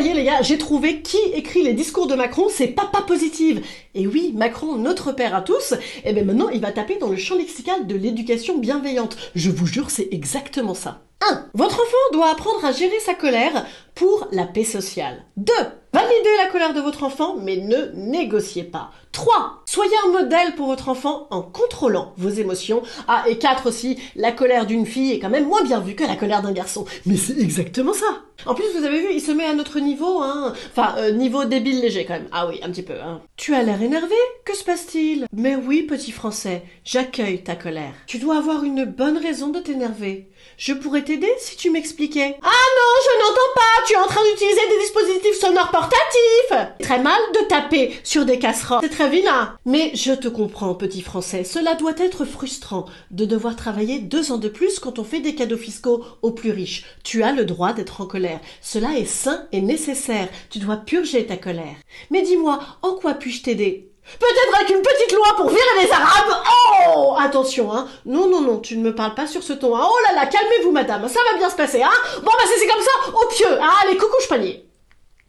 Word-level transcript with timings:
Les 0.00 0.24
gars, 0.24 0.42
j'ai 0.42 0.58
trouvé 0.58 1.02
qui 1.02 1.18
écrit 1.34 1.64
les 1.64 1.72
discours 1.72 2.06
de 2.06 2.14
Macron, 2.14 2.46
c'est 2.48 2.68
Papa 2.68 3.02
Positive. 3.02 3.64
Et 3.96 4.06
oui, 4.06 4.32
Macron, 4.34 4.76
notre 4.76 5.10
père 5.10 5.34
à 5.34 5.42
tous, 5.42 5.74
et 6.04 6.12
bien 6.12 6.22
maintenant 6.22 6.48
il 6.50 6.60
va 6.60 6.70
taper 6.70 6.96
dans 6.98 7.08
le 7.08 7.16
champ 7.16 7.36
lexical 7.36 7.86
de 7.86 7.96
l'éducation 7.96 8.58
bienveillante. 8.58 9.16
Je 9.34 9.50
vous 9.50 9.66
jure, 9.66 9.90
c'est 9.90 10.08
exactement 10.12 10.74
ça. 10.74 11.02
1. 11.28 11.46
Votre 11.54 11.74
enfant 11.74 12.12
doit 12.12 12.30
apprendre 12.30 12.64
à 12.64 12.70
gérer 12.70 12.98
sa 13.00 13.14
colère 13.14 13.66
pour 13.96 14.28
la 14.30 14.46
paix 14.46 14.62
sociale. 14.64 15.24
2. 15.36 15.52
Validez 15.92 16.36
la 16.38 16.46
colère 16.46 16.74
de 16.74 16.80
votre 16.80 17.02
enfant, 17.02 17.36
mais 17.36 17.56
ne 17.56 17.90
négociez 17.94 18.62
pas. 18.62 18.92
3. 19.10 19.62
Soyez 19.66 19.96
un 20.06 20.12
modèle 20.12 20.54
pour 20.54 20.68
votre 20.68 20.88
enfant 20.88 21.26
en 21.30 21.42
contrôlant 21.42 22.14
vos 22.16 22.30
émotions. 22.30 22.82
Ah, 23.08 23.24
et 23.28 23.38
4 23.38 23.68
aussi, 23.68 23.98
la 24.14 24.30
colère 24.30 24.66
d'une 24.66 24.86
fille 24.86 25.12
est 25.12 25.18
quand 25.18 25.28
même 25.28 25.48
moins 25.48 25.64
bien 25.64 25.80
vue 25.80 25.96
que 25.96 26.04
la 26.04 26.16
colère 26.16 26.42
d'un 26.42 26.52
garçon. 26.52 26.84
Mais 27.04 27.16
c'est 27.16 27.38
exactement 27.38 27.92
ça. 27.92 28.22
En 28.48 28.54
plus, 28.54 28.64
vous 28.74 28.86
avez 28.86 29.00
vu, 29.00 29.08
il 29.12 29.20
se 29.20 29.30
met 29.30 29.44
à 29.44 29.52
notre 29.52 29.78
niveau, 29.78 30.22
hein. 30.22 30.54
Enfin, 30.70 30.94
euh, 30.96 31.10
niveau 31.10 31.44
débile 31.44 31.82
léger 31.82 32.06
quand 32.06 32.14
même. 32.14 32.28
Ah 32.32 32.46
oui, 32.48 32.58
un 32.62 32.70
petit 32.70 32.82
peu, 32.82 32.94
hein. 32.94 33.20
Tu 33.36 33.54
as 33.54 33.62
l'air 33.62 33.82
énervé 33.82 34.14
Que 34.46 34.56
se 34.56 34.64
passe-t-il? 34.64 35.26
Mais 35.34 35.54
oui, 35.54 35.82
petit 35.82 36.12
français, 36.12 36.62
j'accueille 36.82 37.44
ta 37.44 37.56
colère. 37.56 37.92
Tu 38.06 38.16
dois 38.16 38.38
avoir 38.38 38.64
une 38.64 38.86
bonne 38.86 39.18
raison 39.18 39.48
de 39.48 39.58
t'énerver. 39.58 40.30
Je 40.56 40.72
pourrais 40.72 41.04
t'aider 41.04 41.30
si 41.38 41.56
tu 41.58 41.68
m'expliquais. 41.70 42.36
Ah 42.42 42.46
non, 42.46 43.02
je 43.04 43.18
n'entends 43.20 43.54
pas 43.54 43.84
Tu 43.86 43.92
es 43.92 43.96
en 43.96 44.06
train 44.06 44.24
d'utiliser 44.30 44.60
des 44.70 44.80
dispositifs 44.80 45.40
sonores 45.40 45.70
portatifs 45.70 46.74
Très 46.80 47.00
mal 47.00 47.20
de 47.34 47.46
taper 47.48 47.92
sur 48.02 48.24
des 48.24 48.38
casseroles. 48.38 48.80
C'est 48.82 48.88
très 48.88 49.10
vilain. 49.10 49.56
Mais 49.66 49.90
je 49.94 50.12
te 50.12 50.28
comprends, 50.28 50.74
petit 50.74 51.02
français. 51.02 51.44
Cela 51.44 51.74
doit 51.74 51.98
être 51.98 52.24
frustrant 52.24 52.86
de 53.10 53.26
devoir 53.26 53.56
travailler 53.56 53.98
deux 53.98 54.32
ans 54.32 54.38
de 54.38 54.48
plus 54.48 54.78
quand 54.78 54.98
on 54.98 55.04
fait 55.04 55.20
des 55.20 55.34
cadeaux 55.34 55.58
fiscaux 55.58 56.02
aux 56.22 56.32
plus 56.32 56.50
riches. 56.50 56.84
Tu 57.04 57.22
as 57.22 57.32
le 57.32 57.44
droit 57.44 57.74
d'être 57.74 58.00
en 58.00 58.06
colère. 58.06 58.37
Cela 58.60 58.98
est 58.98 59.04
sain 59.04 59.46
et 59.52 59.60
nécessaire. 59.60 60.28
Tu 60.50 60.58
dois 60.58 60.76
purger 60.76 61.26
ta 61.26 61.36
colère. 61.36 61.76
Mais 62.10 62.22
dis-moi, 62.22 62.58
en 62.82 62.94
quoi 62.94 63.14
puis-je 63.14 63.42
t'aider? 63.42 63.90
Peut-être 64.18 64.56
avec 64.56 64.70
une 64.70 64.82
petite 64.82 65.12
loi 65.12 65.36
pour 65.36 65.48
virer 65.50 65.84
les 65.84 65.90
Arabes! 65.90 66.42
Oh! 66.88 67.14
Attention, 67.18 67.72
hein. 67.72 67.88
Non, 68.06 68.28
non, 68.28 68.40
non, 68.40 68.58
tu 68.58 68.78
ne 68.78 68.82
me 68.82 68.94
parles 68.94 69.14
pas 69.14 69.26
sur 69.26 69.42
ce 69.42 69.52
ton, 69.52 69.76
hein. 69.76 69.86
Oh 69.86 69.96
là 70.08 70.14
là, 70.14 70.26
calmez-vous, 70.26 70.72
madame, 70.72 71.06
ça 71.08 71.20
va 71.30 71.36
bien 71.36 71.50
se 71.50 71.56
passer, 71.56 71.82
hein. 71.82 71.90
Bon, 72.16 72.30
bah 72.30 72.44
c'est 72.46 72.66
comme 72.66 72.82
ça, 72.82 73.12
au 73.12 73.28
pieu 73.28 73.58
Ah, 73.60 73.74
allez, 73.84 73.98
coucou, 73.98 74.16
panier. 74.28 74.64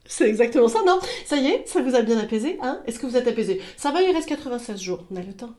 C'est 0.05 0.27
exactement 0.29 0.67
ça, 0.69 0.81
non? 0.87 0.99
Ça 1.25 1.35
y 1.35 1.47
est, 1.47 1.67
ça 1.67 1.81
vous 1.81 1.95
a 1.95 2.01
bien 2.01 2.17
apaisé, 2.17 2.57
hein? 2.61 2.79
Est-ce 2.87 2.99
que 2.99 3.05
vous 3.05 3.17
êtes 3.17 3.27
apaisé? 3.27 3.61
Ça 3.77 3.91
va, 3.91 4.01
il 4.01 4.15
reste 4.15 4.29
96 4.29 4.79
jours, 4.79 5.03
on 5.11 5.17
a 5.17 5.21
le 5.21 5.33
temps. 5.33 5.51